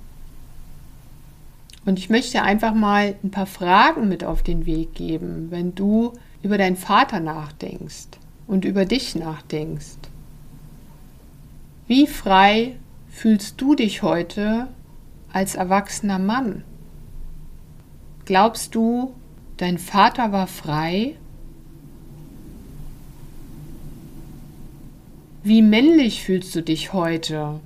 Und 1.87 1.99
ich 1.99 2.09
möchte 2.09 2.43
einfach 2.43 2.73
mal 2.73 3.15
ein 3.23 3.31
paar 3.31 3.45
Fragen 3.45 4.09
mit 4.09 4.25
auf 4.25 4.43
den 4.43 4.65
Weg 4.65 4.93
geben, 4.93 5.51
wenn 5.51 5.73
du 5.73 6.11
über 6.43 6.57
deinen 6.57 6.75
Vater 6.75 7.21
nachdenkst 7.21 8.09
und 8.45 8.65
über 8.65 8.83
dich 8.83 9.15
nachdenkst. 9.15 9.97
Wie 11.87 12.05
frei 12.05 12.75
fühlst 13.07 13.61
du 13.61 13.73
dich 13.73 14.01
heute 14.03 14.67
als 15.31 15.55
erwachsener 15.55 16.19
Mann? 16.19 16.65
Glaubst 18.25 18.75
du, 18.75 19.13
dein 19.55 19.77
Vater 19.77 20.33
war 20.33 20.47
frei? 20.47 21.15
Wie 25.41 25.61
männlich 25.61 26.21
fühlst 26.21 26.53
du 26.53 26.61
dich 26.61 26.91
heute? 26.91 27.61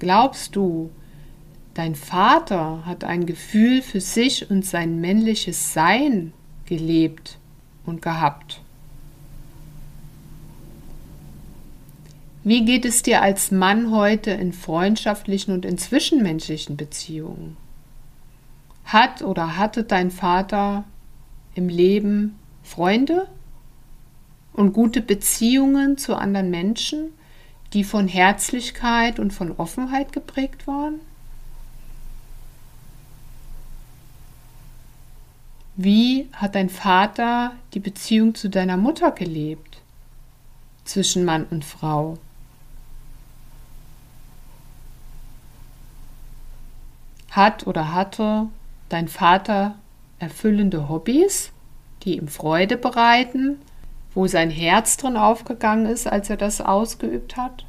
Glaubst 0.00 0.56
du, 0.56 0.90
Dein 1.74 1.94
Vater 1.94 2.84
hat 2.84 3.02
ein 3.02 3.24
Gefühl 3.24 3.80
für 3.80 4.00
sich 4.00 4.50
und 4.50 4.64
sein 4.66 5.00
männliches 5.00 5.72
Sein 5.72 6.34
gelebt 6.66 7.38
und 7.86 8.02
gehabt. 8.02 8.60
Wie 12.44 12.64
geht 12.64 12.84
es 12.84 13.02
dir 13.02 13.22
als 13.22 13.52
Mann 13.52 13.90
heute 13.90 14.32
in 14.32 14.52
freundschaftlichen 14.52 15.54
und 15.54 15.64
in 15.64 15.78
zwischenmenschlichen 15.78 16.76
Beziehungen? 16.76 17.56
Hat 18.84 19.22
oder 19.22 19.56
hatte 19.56 19.84
dein 19.84 20.10
Vater 20.10 20.84
im 21.54 21.68
Leben 21.68 22.36
Freunde 22.62 23.28
und 24.52 24.72
gute 24.74 25.00
Beziehungen 25.00 25.96
zu 25.96 26.16
anderen 26.16 26.50
Menschen, 26.50 27.12
die 27.72 27.84
von 27.84 28.08
Herzlichkeit 28.08 29.18
und 29.18 29.32
von 29.32 29.52
Offenheit 29.52 30.12
geprägt 30.12 30.66
waren? 30.66 31.00
Wie 35.76 36.28
hat 36.34 36.54
dein 36.54 36.68
Vater 36.68 37.52
die 37.72 37.80
Beziehung 37.80 38.34
zu 38.34 38.50
deiner 38.50 38.76
Mutter 38.76 39.10
gelebt? 39.10 39.78
Zwischen 40.84 41.24
Mann 41.24 41.46
und 41.50 41.64
Frau. 41.64 42.18
Hat 47.30 47.66
oder 47.66 47.94
hatte 47.94 48.48
dein 48.90 49.08
Vater 49.08 49.76
erfüllende 50.18 50.90
Hobbys, 50.90 51.50
die 52.02 52.18
ihm 52.18 52.28
Freude 52.28 52.76
bereiten, 52.76 53.58
wo 54.14 54.26
sein 54.26 54.50
Herz 54.50 54.98
drin 54.98 55.16
aufgegangen 55.16 55.86
ist, 55.86 56.06
als 56.06 56.28
er 56.28 56.36
das 56.36 56.60
ausgeübt 56.60 57.38
hat? 57.38 57.64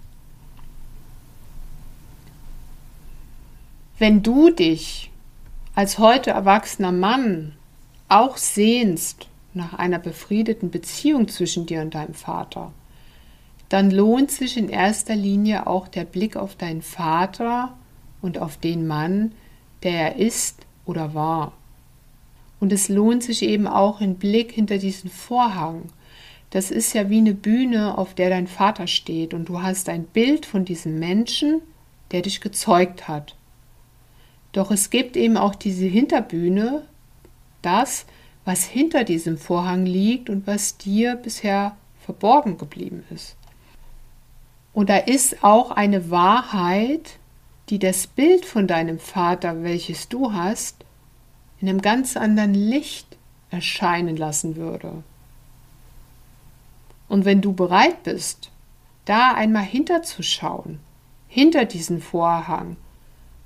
Wenn 3.97 4.21
du 4.21 4.49
dich 4.49 5.09
als 5.75 5.99
heute 5.99 6.31
erwachsener 6.31 6.91
Mann 6.91 7.53
auch 8.13 8.37
sehnst 8.37 9.27
nach 9.53 9.73
einer 9.73 9.99
befriedeten 9.99 10.71
Beziehung 10.71 11.27
zwischen 11.27 11.65
dir 11.65 11.81
und 11.81 11.95
deinem 11.95 12.13
Vater, 12.13 12.71
dann 13.69 13.89
lohnt 13.89 14.31
sich 14.31 14.57
in 14.57 14.69
erster 14.69 15.15
Linie 15.15 15.65
auch 15.67 15.87
der 15.87 16.05
Blick 16.05 16.35
auf 16.35 16.55
deinen 16.55 16.81
Vater 16.81 17.75
und 18.21 18.37
auf 18.37 18.57
den 18.57 18.85
Mann, 18.85 19.31
der 19.81 19.93
er 19.93 20.15
ist 20.17 20.65
oder 20.85 21.13
war. 21.13 21.53
Und 22.59 22.71
es 22.71 22.87
lohnt 22.87 23.23
sich 23.23 23.41
eben 23.41 23.67
auch 23.67 23.99
ein 23.99 24.15
Blick 24.15 24.51
hinter 24.51 24.77
diesen 24.77 25.09
Vorhang. 25.09 25.89
Das 26.51 26.69
ist 26.69 26.93
ja 26.93 27.09
wie 27.09 27.17
eine 27.17 27.33
Bühne, 27.33 27.97
auf 27.97 28.13
der 28.13 28.29
dein 28.29 28.47
Vater 28.47 28.85
steht 28.85 29.33
und 29.33 29.49
du 29.49 29.61
hast 29.61 29.89
ein 29.89 30.03
Bild 30.03 30.45
von 30.45 30.65
diesem 30.65 30.99
Menschen, 30.99 31.61
der 32.11 32.21
dich 32.21 32.41
gezeugt 32.41 33.07
hat. 33.07 33.35
Doch 34.51 34.69
es 34.69 34.91
gibt 34.91 35.17
eben 35.17 35.35
auch 35.35 35.55
diese 35.55 35.85
Hinterbühne, 35.85 36.83
das, 37.63 38.05
was 38.45 38.65
hinter 38.65 39.03
diesem 39.03 39.37
Vorhang 39.37 39.85
liegt 39.85 40.29
und 40.29 40.45
was 40.47 40.77
dir 40.77 41.15
bisher 41.15 41.75
verborgen 41.99 42.57
geblieben 42.57 43.03
ist. 43.09 43.35
Und 44.73 44.89
da 44.89 44.97
ist 44.97 45.43
auch 45.43 45.71
eine 45.71 46.09
Wahrheit, 46.09 47.17
die 47.69 47.79
das 47.79 48.07
Bild 48.07 48.45
von 48.45 48.67
deinem 48.67 48.99
Vater, 48.99 49.63
welches 49.63 50.09
du 50.09 50.33
hast, 50.33 50.83
in 51.61 51.69
einem 51.69 51.81
ganz 51.81 52.17
anderen 52.17 52.53
Licht 52.53 53.17
erscheinen 53.51 54.17
lassen 54.17 54.55
würde. 54.55 55.03
Und 57.07 57.25
wenn 57.25 57.41
du 57.41 57.53
bereit 57.53 58.03
bist, 58.03 58.51
da 59.05 59.33
einmal 59.33 59.63
hinterzuschauen, 59.63 60.79
hinter 61.27 61.65
diesen 61.65 62.01
Vorhang 62.01 62.75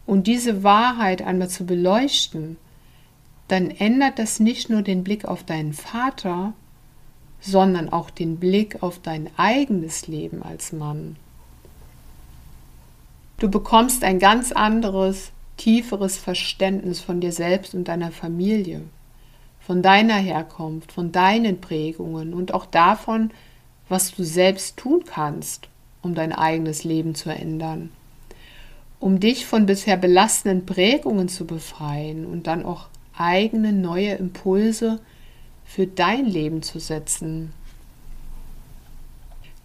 und 0.05 0.27
diese 0.27 0.63
Wahrheit 0.63 1.21
einmal 1.21 1.49
zu 1.49 1.65
beleuchten, 1.65 2.57
dann 3.47 3.69
ändert 3.69 4.19
das 4.19 4.39
nicht 4.39 4.69
nur 4.69 4.81
den 4.81 5.03
Blick 5.03 5.25
auf 5.25 5.43
deinen 5.43 5.73
Vater, 5.73 6.53
sondern 7.39 7.89
auch 7.89 8.09
den 8.09 8.37
Blick 8.37 8.81
auf 8.83 8.99
dein 8.99 9.29
eigenes 9.37 10.07
Leben 10.07 10.43
als 10.43 10.73
Mann. 10.73 11.15
Du 13.39 13.49
bekommst 13.49 14.03
ein 14.03 14.19
ganz 14.19 14.51
anderes, 14.51 15.31
tieferes 15.57 16.17
Verständnis 16.17 16.99
von 16.99 17.21
dir 17.21 17.31
selbst 17.31 17.75
und 17.75 17.87
deiner 17.87 18.11
Familie, 18.11 18.81
von 19.59 19.81
deiner 19.81 20.15
Herkunft, 20.15 20.91
von 20.91 21.11
deinen 21.11 21.61
Prägungen 21.61 22.33
und 22.33 22.53
auch 22.53 22.65
davon, 22.65 23.31
was 23.89 24.13
du 24.13 24.23
selbst 24.23 24.77
tun 24.77 25.03
kannst, 25.05 25.69
um 26.01 26.15
dein 26.15 26.33
eigenes 26.33 26.83
Leben 26.83 27.15
zu 27.15 27.29
ändern, 27.29 27.91
um 28.99 29.19
dich 29.19 29.45
von 29.45 29.65
bisher 29.65 29.97
belastenden 29.97 30.65
Prägungen 30.65 31.29
zu 31.29 31.45
befreien 31.45 32.25
und 32.25 32.47
dann 32.47 32.65
auch 32.65 32.87
eigene 33.19 33.73
neue 33.73 34.13
Impulse 34.13 34.99
für 35.65 35.87
dein 35.87 36.25
Leben 36.25 36.61
zu 36.61 36.79
setzen. 36.79 37.51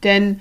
Denn 0.02 0.40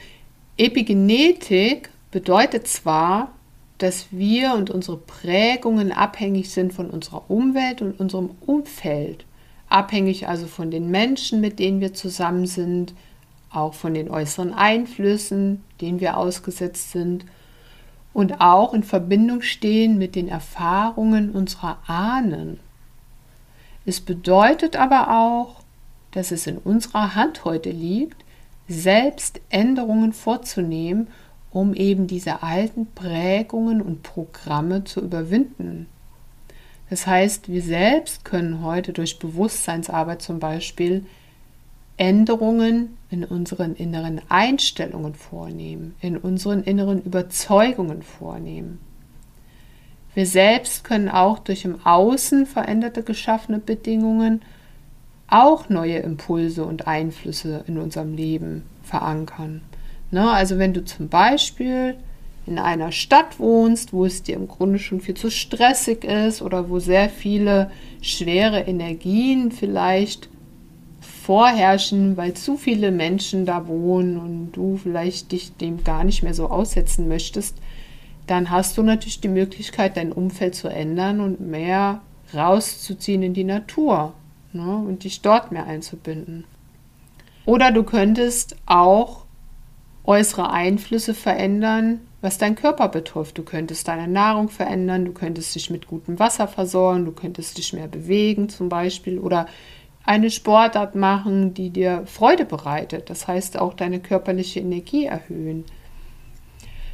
Epigenetik 0.57 1.89
bedeutet 2.11 2.67
zwar, 2.67 3.31
dass 3.77 4.07
wir 4.11 4.53
und 4.53 4.69
unsere 4.69 4.97
Prägungen 4.97 5.91
abhängig 5.91 6.51
sind 6.51 6.73
von 6.73 6.89
unserer 6.89 7.29
Umwelt 7.29 7.81
und 7.81 7.99
unserem 7.99 8.31
Umfeld. 8.45 9.25
Abhängig 9.69 10.27
also 10.27 10.47
von 10.47 10.69
den 10.69 10.91
Menschen, 10.91 11.41
mit 11.41 11.57
denen 11.57 11.79
wir 11.79 11.93
zusammen 11.93 12.45
sind, 12.45 12.93
auch 13.51 13.73
von 13.73 13.93
den 13.93 14.09
äußeren 14.09 14.53
Einflüssen, 14.53 15.63
denen 15.79 15.99
wir 15.99 16.17
ausgesetzt 16.17 16.91
sind 16.91 17.25
und 18.13 18.41
auch 18.41 18.73
in 18.73 18.83
Verbindung 18.83 19.41
stehen 19.41 19.97
mit 19.97 20.15
den 20.15 20.27
Erfahrungen 20.27 21.31
unserer 21.31 21.79
Ahnen. 21.87 22.59
Es 23.85 23.99
bedeutet 23.99 24.75
aber 24.75 25.09
auch, 25.19 25.61
dass 26.11 26.31
es 26.31 26.47
in 26.47 26.57
unserer 26.57 27.15
Hand 27.15 27.45
heute 27.45 27.71
liegt, 27.71 28.23
selbst 28.67 29.41
Änderungen 29.49 30.13
vorzunehmen 30.13 31.07
um 31.51 31.73
eben 31.73 32.07
diese 32.07 32.43
alten 32.43 32.87
Prägungen 32.87 33.81
und 33.81 34.03
Programme 34.03 34.83
zu 34.85 35.01
überwinden. 35.01 35.87
Das 36.89 37.07
heißt, 37.07 37.49
wir 37.49 37.61
selbst 37.61 38.25
können 38.25 38.63
heute 38.63 38.93
durch 38.93 39.19
Bewusstseinsarbeit 39.19 40.21
zum 40.21 40.39
Beispiel 40.39 41.05
Änderungen 41.97 42.97
in 43.09 43.23
unseren 43.23 43.75
inneren 43.75 44.21
Einstellungen 44.29 45.13
vornehmen, 45.13 45.95
in 46.01 46.17
unseren 46.17 46.63
inneren 46.63 47.01
Überzeugungen 47.03 48.01
vornehmen. 48.01 48.79
Wir 50.13 50.25
selbst 50.25 50.83
können 50.83 51.09
auch 51.09 51.39
durch 51.39 51.63
im 51.63 51.85
Außen 51.85 52.45
veränderte 52.45 53.03
geschaffene 53.03 53.59
Bedingungen 53.59 54.41
auch 55.27 55.69
neue 55.69 55.99
Impulse 55.99 56.65
und 56.65 56.87
Einflüsse 56.87 57.63
in 57.67 57.77
unserem 57.77 58.15
Leben 58.15 58.63
verankern. 58.83 59.61
Ne? 60.11 60.29
Also 60.29 60.57
wenn 60.57 60.73
du 60.73 60.83
zum 60.83 61.07
Beispiel 61.07 61.95
in 62.45 62.59
einer 62.59 62.91
Stadt 62.91 63.39
wohnst, 63.39 63.93
wo 63.93 64.03
es 64.03 64.23
dir 64.23 64.35
im 64.35 64.47
Grunde 64.47 64.79
schon 64.79 64.99
viel 64.99 65.15
zu 65.15 65.29
stressig 65.29 66.03
ist 66.03 66.41
oder 66.41 66.69
wo 66.69 66.79
sehr 66.79 67.07
viele 67.07 67.71
schwere 68.01 68.61
Energien 68.61 69.51
vielleicht 69.51 70.27
vorherrschen, 70.99 72.17
weil 72.17 72.33
zu 72.33 72.57
viele 72.57 72.91
Menschen 72.91 73.45
da 73.45 73.67
wohnen 73.67 74.17
und 74.17 74.51
du 74.51 74.77
vielleicht 74.77 75.31
dich 75.31 75.55
dem 75.55 75.83
gar 75.83 76.03
nicht 76.03 76.23
mehr 76.23 76.33
so 76.33 76.49
aussetzen 76.49 77.07
möchtest, 77.07 77.55
dann 78.31 78.49
hast 78.49 78.77
du 78.77 78.83
natürlich 78.83 79.19
die 79.19 79.27
Möglichkeit, 79.27 79.97
dein 79.97 80.13
Umfeld 80.13 80.55
zu 80.55 80.69
ändern 80.69 81.19
und 81.19 81.41
mehr 81.41 82.01
rauszuziehen 82.33 83.23
in 83.23 83.33
die 83.33 83.43
Natur 83.43 84.13
ne, 84.53 84.77
und 84.77 85.03
dich 85.03 85.21
dort 85.21 85.51
mehr 85.51 85.65
einzubinden. 85.65 86.45
Oder 87.45 87.73
du 87.73 87.83
könntest 87.83 88.55
auch 88.65 89.25
äußere 90.05 90.49
Einflüsse 90.49 91.13
verändern, 91.13 91.99
was 92.21 92.37
dein 92.37 92.55
Körper 92.55 92.87
betrifft. 92.87 93.37
Du 93.37 93.43
könntest 93.43 93.89
deine 93.89 94.07
Nahrung 94.07 94.47
verändern, 94.47 95.03
du 95.03 95.11
könntest 95.11 95.53
dich 95.53 95.69
mit 95.69 95.87
gutem 95.87 96.17
Wasser 96.17 96.47
versorgen, 96.47 97.03
du 97.03 97.11
könntest 97.11 97.57
dich 97.57 97.73
mehr 97.73 97.89
bewegen 97.89 98.47
zum 98.47 98.69
Beispiel 98.69 99.19
oder 99.19 99.45
eine 100.05 100.31
Sportart 100.31 100.95
machen, 100.95 101.53
die 101.53 101.69
dir 101.69 102.03
Freude 102.05 102.45
bereitet. 102.45 103.09
Das 103.09 103.27
heißt 103.27 103.59
auch 103.59 103.73
deine 103.73 103.99
körperliche 103.99 104.61
Energie 104.61 105.05
erhöhen. 105.05 105.65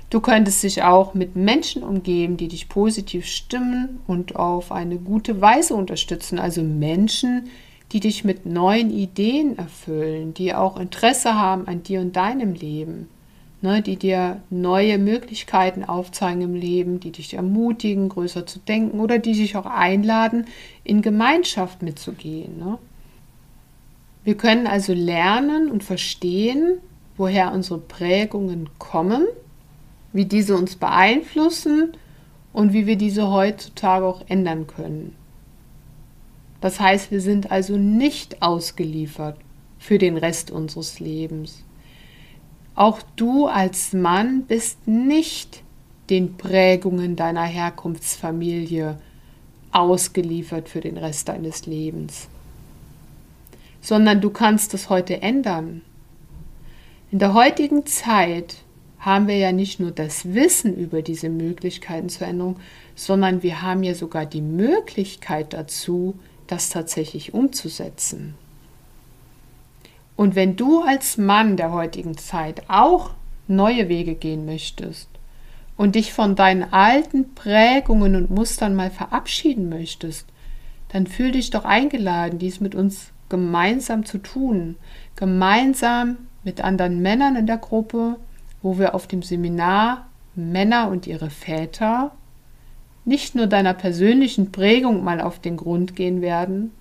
Du 0.10 0.22
könntest 0.22 0.64
dich 0.64 0.84
auch 0.84 1.14
mit 1.14 1.36
Menschen 1.36 1.84
umgeben, 1.84 2.38
die 2.38 2.48
dich 2.48 2.70
positiv 2.70 3.26
stimmen 3.26 4.00
und 4.08 4.38
auf 4.38 4.72
eine 4.72 4.98
gute 4.98 5.42
Weise 5.42 5.76
unterstützen. 5.76 6.40
Also 6.40 6.64
Menschen, 6.64 7.50
die 7.92 8.00
dich 8.00 8.24
mit 8.24 8.46
neuen 8.46 8.90
Ideen 8.90 9.58
erfüllen, 9.58 10.34
die 10.34 10.54
auch 10.54 10.80
Interesse 10.80 11.36
haben 11.36 11.68
an 11.68 11.84
dir 11.84 12.00
und 12.00 12.16
deinem 12.16 12.54
Leben, 12.54 13.10
ne, 13.62 13.82
die 13.82 13.98
dir 13.98 14.42
neue 14.50 14.98
Möglichkeiten 14.98 15.84
aufzeigen 15.84 16.42
im 16.42 16.56
Leben, 16.56 17.02
die 17.02 17.12
dich 17.12 17.34
ermutigen, 17.34 18.08
größer 18.08 18.46
zu 18.46 18.60
denken 18.60 19.02
oder 19.02 19.20
die 19.20 19.34
dich 19.34 19.58
auch 19.58 19.66
einladen, 19.66 20.46
in 20.86 21.02
Gemeinschaft 21.02 21.82
mitzugehen. 21.82 22.60
Ne. 22.60 22.78
Wir 24.24 24.36
können 24.36 24.68
also 24.68 24.94
lernen 24.94 25.70
und 25.70 25.84
verstehen, 25.84 26.80
woher 27.18 27.52
unsere 27.52 27.80
Prägungen 27.80 28.70
kommen, 28.78 29.26
wie 30.18 30.26
diese 30.26 30.58
uns 30.58 30.76
beeinflussen 30.76 31.94
und 32.52 32.74
wie 32.74 32.88
wir 32.88 32.96
diese 32.96 33.30
heutzutage 33.30 34.04
auch 34.04 34.24
ändern 34.28 34.66
können. 34.66 35.16
Das 36.60 36.80
heißt, 36.80 37.12
wir 37.12 37.22
sind 37.22 37.52
also 37.52 37.78
nicht 37.78 38.42
ausgeliefert 38.42 39.38
für 39.78 40.00
den 40.00 40.18
Rest 40.18 40.50
unseres 40.50 41.00
Lebens. 41.00 41.64
Auch 42.74 43.00
du 43.16 43.46
als 43.46 43.94
Mann 43.94 44.46
bist 44.48 44.88
nicht 44.88 45.62
den 46.10 46.36
Prägungen 46.36 47.16
deiner 47.16 47.44
Herkunftsfamilie 47.44 48.98
ausgeliefert 49.72 50.68
für 50.68 50.82
den 50.82 50.98
Rest 50.98 51.30
deines 51.30 51.68
Lebens, 51.68 52.28
sondern 53.82 54.20
du 54.20 54.32
kannst 54.32 54.74
es 54.74 54.90
heute 54.90 55.22
ändern. 55.22 55.84
In 57.12 57.20
der 57.20 57.36
heutigen 57.36 57.86
Zeit 57.86 58.64
haben 59.08 59.30
wir 59.30 59.38
ja 59.38 59.54
nicht 59.54 59.80
nur 59.80 59.92
das 59.92 60.34
Wissen 60.34 60.76
über 60.76 61.02
diese 61.02 61.30
Möglichkeiten 61.30 62.10
zur 62.10 62.28
Änderung, 62.28 62.58
sondern 62.94 63.42
wir 63.42 63.62
haben 63.62 63.82
ja 63.84 63.96
sogar 63.96 64.26
die 64.26 64.42
Möglichkeit 64.42 65.54
dazu, 65.54 66.20
das 66.48 66.70
tatsächlich 66.70 67.34
umzusetzen. 67.34 68.36
Und 70.18 70.36
wenn 70.36 70.58
du 70.58 70.82
als 70.82 71.18
Mann 71.18 71.56
der 71.56 71.72
heutigen 71.72 72.18
Zeit 72.18 72.64
auch 72.68 73.12
neue 73.48 73.88
Wege 73.88 74.14
gehen 74.14 74.46
möchtest 74.46 75.08
und 75.78 75.96
dich 75.96 76.12
von 76.12 76.36
deinen 76.36 76.74
alten 76.74 77.34
Prägungen 77.34 78.14
und 78.14 78.30
Mustern 78.30 78.76
mal 78.76 78.92
verabschieden 78.92 79.70
möchtest, 79.70 80.26
dann 80.90 81.08
fühl 81.08 81.32
dich 81.32 81.50
doch 81.50 81.64
eingeladen, 81.64 82.40
dies 82.40 82.60
mit 82.60 82.76
uns 82.76 83.14
gemeinsam 83.30 84.04
zu 84.04 84.18
tun, 84.18 84.76
gemeinsam 85.16 86.18
mit 86.44 86.60
anderen 86.60 87.02
Männern 87.02 87.38
in 87.38 87.48
der 87.48 87.58
Gruppe, 87.58 88.18
wo 88.68 88.78
wir 88.78 88.96
auf 88.96 89.08
dem 89.08 89.22
Seminar 89.22 90.08
Männer 90.36 90.90
und 90.90 91.08
ihre 91.08 91.30
Väter 91.30 92.12
nicht 93.06 93.34
nur 93.34 93.48
deiner 93.48 93.74
persönlichen 93.74 94.52
Prägung 94.52 95.06
mal 95.06 95.22
auf 95.22 95.40
den 95.40 95.56
Grund 95.56 95.96
gehen 95.96 96.22
werden, 96.22 96.72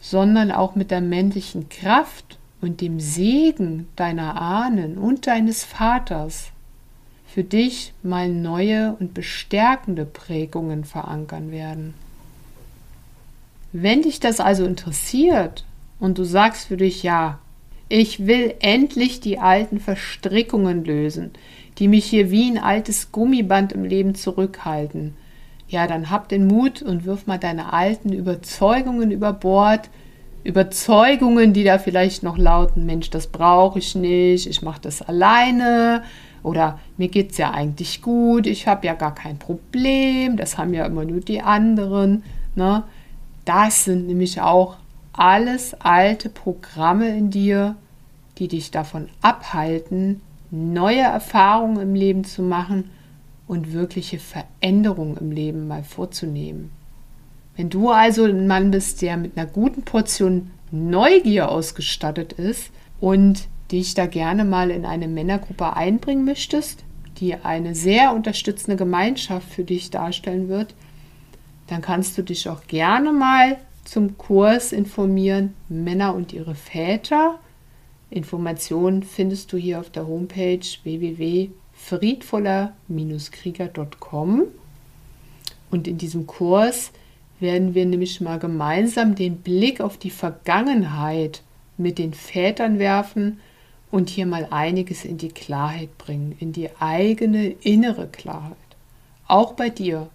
sondern 0.00 0.50
auch 0.50 0.74
mit 0.74 0.90
der 0.90 1.00
männlichen 1.00 1.68
Kraft 1.68 2.36
und 2.60 2.80
dem 2.80 2.98
Segen 2.98 3.86
deiner 3.94 4.40
Ahnen 4.40 4.98
und 4.98 5.28
deines 5.28 5.62
Vaters 5.62 6.50
für 7.28 7.44
dich 7.44 7.92
mal 8.02 8.28
neue 8.28 8.96
und 8.98 9.14
bestärkende 9.14 10.06
Prägungen 10.06 10.82
verankern 10.82 11.52
werden. 11.52 11.94
Wenn 13.72 14.02
dich 14.02 14.18
das 14.18 14.40
also 14.40 14.64
interessiert 14.64 15.64
und 16.00 16.18
du 16.18 16.24
sagst 16.24 16.66
für 16.66 16.76
dich, 16.76 17.04
ja, 17.04 17.38
ich 17.88 18.26
will 18.26 18.54
endlich 18.60 19.20
die 19.20 19.38
alten 19.38 19.80
Verstrickungen 19.80 20.84
lösen, 20.84 21.32
die 21.78 21.88
mich 21.88 22.04
hier 22.04 22.30
wie 22.30 22.50
ein 22.50 22.58
altes 22.58 23.12
Gummiband 23.12 23.72
im 23.72 23.84
Leben 23.84 24.14
zurückhalten, 24.14 25.14
ja, 25.68 25.86
dann 25.86 26.10
hab 26.10 26.28
den 26.28 26.46
Mut 26.46 26.82
und 26.82 27.04
wirf 27.04 27.26
mal 27.26 27.38
deine 27.38 27.72
alten 27.72 28.12
Überzeugungen 28.12 29.10
über 29.10 29.32
Bord. 29.32 29.90
Überzeugungen, 30.44 31.54
die 31.54 31.64
da 31.64 31.78
vielleicht 31.78 32.22
noch 32.22 32.36
lauten, 32.36 32.84
Mensch, 32.84 33.08
das 33.08 33.28
brauche 33.28 33.78
ich 33.78 33.94
nicht, 33.94 34.46
ich 34.46 34.60
mache 34.60 34.82
das 34.82 35.00
alleine 35.00 36.02
oder 36.42 36.78
mir 36.98 37.08
geht 37.08 37.32
es 37.32 37.38
ja 37.38 37.52
eigentlich 37.52 38.02
gut, 38.02 38.46
ich 38.46 38.68
habe 38.68 38.86
ja 38.86 38.92
gar 38.92 39.14
kein 39.14 39.38
Problem, 39.38 40.36
das 40.36 40.58
haben 40.58 40.74
ja 40.74 40.84
immer 40.84 41.06
nur 41.06 41.20
die 41.20 41.40
anderen. 41.40 42.22
Ne? 42.54 42.82
Das 43.46 43.84
sind 43.84 44.06
nämlich 44.06 44.42
auch 44.42 44.76
alles 45.14 45.74
alte 45.74 46.28
Programme 46.28 47.16
in 47.16 47.30
dir, 47.30 47.76
die 48.38 48.48
dich 48.48 48.70
davon 48.70 49.08
abhalten, 49.22 50.20
neue 50.50 51.00
Erfahrungen 51.00 51.80
im 51.80 51.94
Leben 51.94 52.24
zu 52.24 52.42
machen 52.42 52.90
und 53.46 53.72
wirkliche 53.72 54.18
Veränderungen 54.18 55.16
im 55.16 55.30
Leben 55.30 55.68
mal 55.68 55.84
vorzunehmen. 55.84 56.70
Wenn 57.56 57.70
du 57.70 57.90
also 57.90 58.24
ein 58.24 58.46
Mann 58.46 58.70
bist, 58.70 59.02
der 59.02 59.16
mit 59.16 59.36
einer 59.36 59.46
guten 59.46 59.82
Portion 59.82 60.50
Neugier 60.70 61.50
ausgestattet 61.50 62.32
ist 62.32 62.70
und 63.00 63.46
dich 63.70 63.94
da 63.94 64.06
gerne 64.06 64.44
mal 64.44 64.70
in 64.70 64.84
eine 64.84 65.06
Männergruppe 65.06 65.76
einbringen 65.76 66.24
möchtest, 66.24 66.84
die 67.18 67.36
eine 67.36 67.74
sehr 67.74 68.12
unterstützende 68.12 68.76
Gemeinschaft 68.76 69.48
für 69.48 69.62
dich 69.62 69.90
darstellen 69.90 70.48
wird, 70.48 70.74
dann 71.68 71.80
kannst 71.80 72.18
du 72.18 72.22
dich 72.22 72.48
auch 72.48 72.66
gerne 72.66 73.12
mal 73.12 73.56
zum 73.84 74.18
Kurs 74.18 74.72
informieren, 74.72 75.54
Männer 75.68 76.14
und 76.14 76.32
ihre 76.32 76.54
Väter. 76.54 77.38
Informationen 78.10 79.02
findest 79.02 79.52
du 79.52 79.56
hier 79.56 79.80
auf 79.80 79.90
der 79.90 80.06
Homepage 80.06 80.60
www 80.82 81.50
friedvoller-krieger.com. 81.74 84.42
Und 85.70 85.88
in 85.88 85.98
diesem 85.98 86.26
Kurs 86.26 86.92
werden 87.40 87.74
wir 87.74 87.84
nämlich 87.84 88.20
mal 88.20 88.38
gemeinsam 88.38 89.16
den 89.16 89.38
Blick 89.38 89.80
auf 89.80 89.96
die 89.98 90.10
Vergangenheit 90.10 91.42
mit 91.76 91.98
den 91.98 92.14
Vätern 92.14 92.78
werfen 92.78 93.40
und 93.90 94.08
hier 94.08 94.26
mal 94.26 94.46
einiges 94.50 95.04
in 95.04 95.18
die 95.18 95.30
Klarheit 95.30 95.98
bringen, 95.98 96.36
in 96.38 96.52
die 96.52 96.70
eigene 96.78 97.48
innere 97.48 98.06
Klarheit. 98.06 98.54
Auch 99.26 99.54
bei 99.54 99.70
dir, 99.70 100.08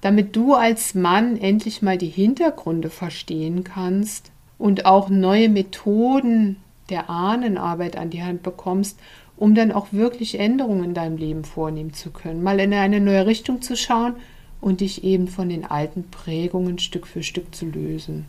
damit 0.00 0.36
du 0.36 0.54
als 0.54 0.94
Mann 0.94 1.36
endlich 1.36 1.82
mal 1.82 1.98
die 1.98 2.08
Hintergründe 2.08 2.90
verstehen 2.90 3.64
kannst 3.64 4.30
und 4.58 4.86
auch 4.86 5.08
neue 5.08 5.48
Methoden 5.48 6.56
der 6.90 7.10
Ahnenarbeit 7.10 7.96
an 7.96 8.10
die 8.10 8.22
Hand 8.22 8.42
bekommst, 8.42 8.98
um 9.36 9.54
dann 9.54 9.72
auch 9.72 9.88
wirklich 9.92 10.38
Änderungen 10.38 10.84
in 10.84 10.94
deinem 10.94 11.16
Leben 11.16 11.44
vornehmen 11.44 11.92
zu 11.92 12.10
können, 12.10 12.42
mal 12.42 12.58
in 12.60 12.74
eine 12.74 13.00
neue 13.00 13.26
Richtung 13.26 13.62
zu 13.62 13.76
schauen 13.76 14.14
und 14.60 14.80
dich 14.80 15.04
eben 15.04 15.28
von 15.28 15.48
den 15.48 15.64
alten 15.64 16.04
Prägungen 16.10 16.78
Stück 16.78 17.06
für 17.06 17.22
Stück 17.22 17.54
zu 17.54 17.66
lösen. 17.66 18.26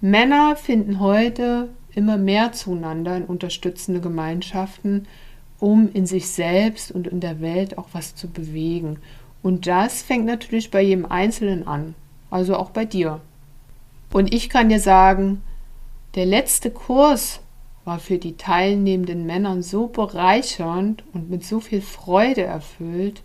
Männer 0.00 0.56
finden 0.56 1.00
heute 1.00 1.70
immer 1.94 2.18
mehr 2.18 2.52
zueinander 2.52 3.16
in 3.16 3.24
unterstützende 3.24 4.00
Gemeinschaften, 4.00 5.06
um 5.60 5.90
in 5.92 6.04
sich 6.04 6.28
selbst 6.28 6.90
und 6.90 7.06
in 7.06 7.20
der 7.20 7.40
Welt 7.40 7.78
auch 7.78 7.88
was 7.92 8.14
zu 8.14 8.28
bewegen. 8.28 8.98
Und 9.44 9.66
das 9.66 10.00
fängt 10.00 10.24
natürlich 10.24 10.70
bei 10.70 10.80
jedem 10.80 11.04
Einzelnen 11.04 11.68
an, 11.68 11.94
also 12.30 12.56
auch 12.56 12.70
bei 12.70 12.86
dir. 12.86 13.20
Und 14.10 14.32
ich 14.32 14.48
kann 14.48 14.70
dir 14.70 14.80
sagen, 14.80 15.42
der 16.14 16.24
letzte 16.24 16.70
Kurs 16.70 17.40
war 17.84 17.98
für 17.98 18.16
die 18.16 18.38
teilnehmenden 18.38 19.26
Männer 19.26 19.62
so 19.62 19.88
bereichernd 19.88 21.04
und 21.12 21.28
mit 21.28 21.44
so 21.44 21.60
viel 21.60 21.82
Freude 21.82 22.40
erfüllt. 22.40 23.22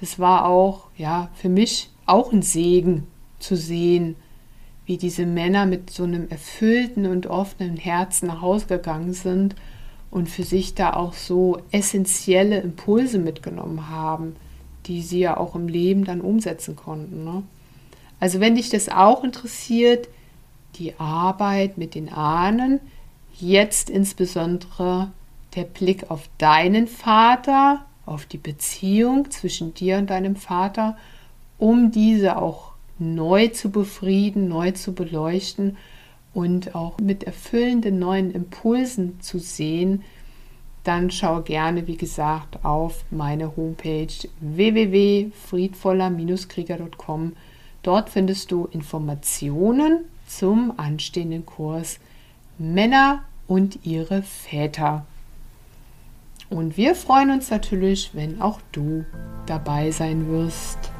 Das 0.00 0.18
war 0.18 0.46
auch, 0.46 0.88
ja, 0.96 1.30
für 1.34 1.48
mich 1.48 1.90
auch 2.06 2.32
ein 2.32 2.42
Segen 2.42 3.06
zu 3.38 3.54
sehen, 3.54 4.16
wie 4.84 4.96
diese 4.96 5.26
Männer 5.26 5.66
mit 5.66 5.90
so 5.90 6.02
einem 6.02 6.28
erfüllten 6.28 7.06
und 7.06 7.28
offenen 7.28 7.76
Herzen 7.76 8.26
nach 8.26 8.40
Hause 8.40 8.66
gegangen 8.66 9.12
sind 9.12 9.54
und 10.10 10.28
für 10.28 10.42
sich 10.42 10.74
da 10.74 10.94
auch 10.94 11.12
so 11.12 11.58
essentielle 11.70 12.58
Impulse 12.58 13.20
mitgenommen 13.20 13.90
haben, 13.90 14.34
die 14.86 15.02
sie 15.02 15.20
ja 15.20 15.36
auch 15.36 15.54
im 15.54 15.68
Leben 15.68 16.04
dann 16.04 16.20
umsetzen 16.20 16.76
konnten. 16.76 17.24
Ne? 17.24 17.42
Also 18.20 18.40
wenn 18.40 18.56
dich 18.56 18.70
das 18.70 18.88
auch 18.88 19.24
interessiert, 19.24 20.08
die 20.76 20.94
Arbeit 20.98 21.78
mit 21.78 21.94
den 21.94 22.08
Ahnen, 22.08 22.80
jetzt 23.38 23.90
insbesondere 23.90 25.10
der 25.54 25.64
Blick 25.64 26.10
auf 26.10 26.28
deinen 26.38 26.86
Vater, 26.86 27.84
auf 28.06 28.26
die 28.26 28.38
Beziehung 28.38 29.30
zwischen 29.30 29.74
dir 29.74 29.98
und 29.98 30.10
deinem 30.10 30.36
Vater, 30.36 30.96
um 31.58 31.90
diese 31.90 32.36
auch 32.36 32.72
neu 32.98 33.48
zu 33.48 33.70
befrieden, 33.70 34.48
neu 34.48 34.72
zu 34.72 34.94
beleuchten 34.94 35.76
und 36.34 36.74
auch 36.74 36.98
mit 36.98 37.24
erfüllenden 37.24 37.98
neuen 37.98 38.32
Impulsen 38.32 39.20
zu 39.20 39.38
sehen, 39.38 40.02
dann 40.84 41.10
schau 41.10 41.42
gerne, 41.42 41.86
wie 41.86 41.96
gesagt, 41.96 42.64
auf 42.64 43.04
meine 43.10 43.56
Homepage 43.56 44.12
www.friedvoller-krieger.com. 44.40 47.32
Dort 47.82 48.10
findest 48.10 48.52
du 48.52 48.66
Informationen 48.66 50.04
zum 50.26 50.78
anstehenden 50.78 51.46
Kurs 51.46 51.98
Männer 52.58 53.24
und 53.46 53.78
ihre 53.84 54.22
Väter. 54.22 55.06
Und 56.48 56.76
wir 56.76 56.94
freuen 56.94 57.30
uns 57.30 57.50
natürlich, 57.50 58.10
wenn 58.12 58.40
auch 58.40 58.60
du 58.72 59.04
dabei 59.46 59.90
sein 59.90 60.28
wirst. 60.28 60.91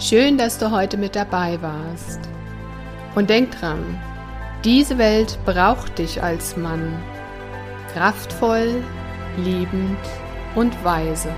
Schön, 0.00 0.38
dass 0.38 0.56
du 0.56 0.70
heute 0.70 0.96
mit 0.96 1.14
dabei 1.14 1.60
warst. 1.60 2.20
Und 3.14 3.28
denk 3.28 3.50
dran, 3.50 4.00
diese 4.64 4.96
Welt 4.96 5.38
braucht 5.44 5.98
dich 5.98 6.22
als 6.22 6.56
Mann. 6.56 6.98
Kraftvoll, 7.92 8.82
liebend 9.36 9.98
und 10.54 10.72
weise. 10.84 11.28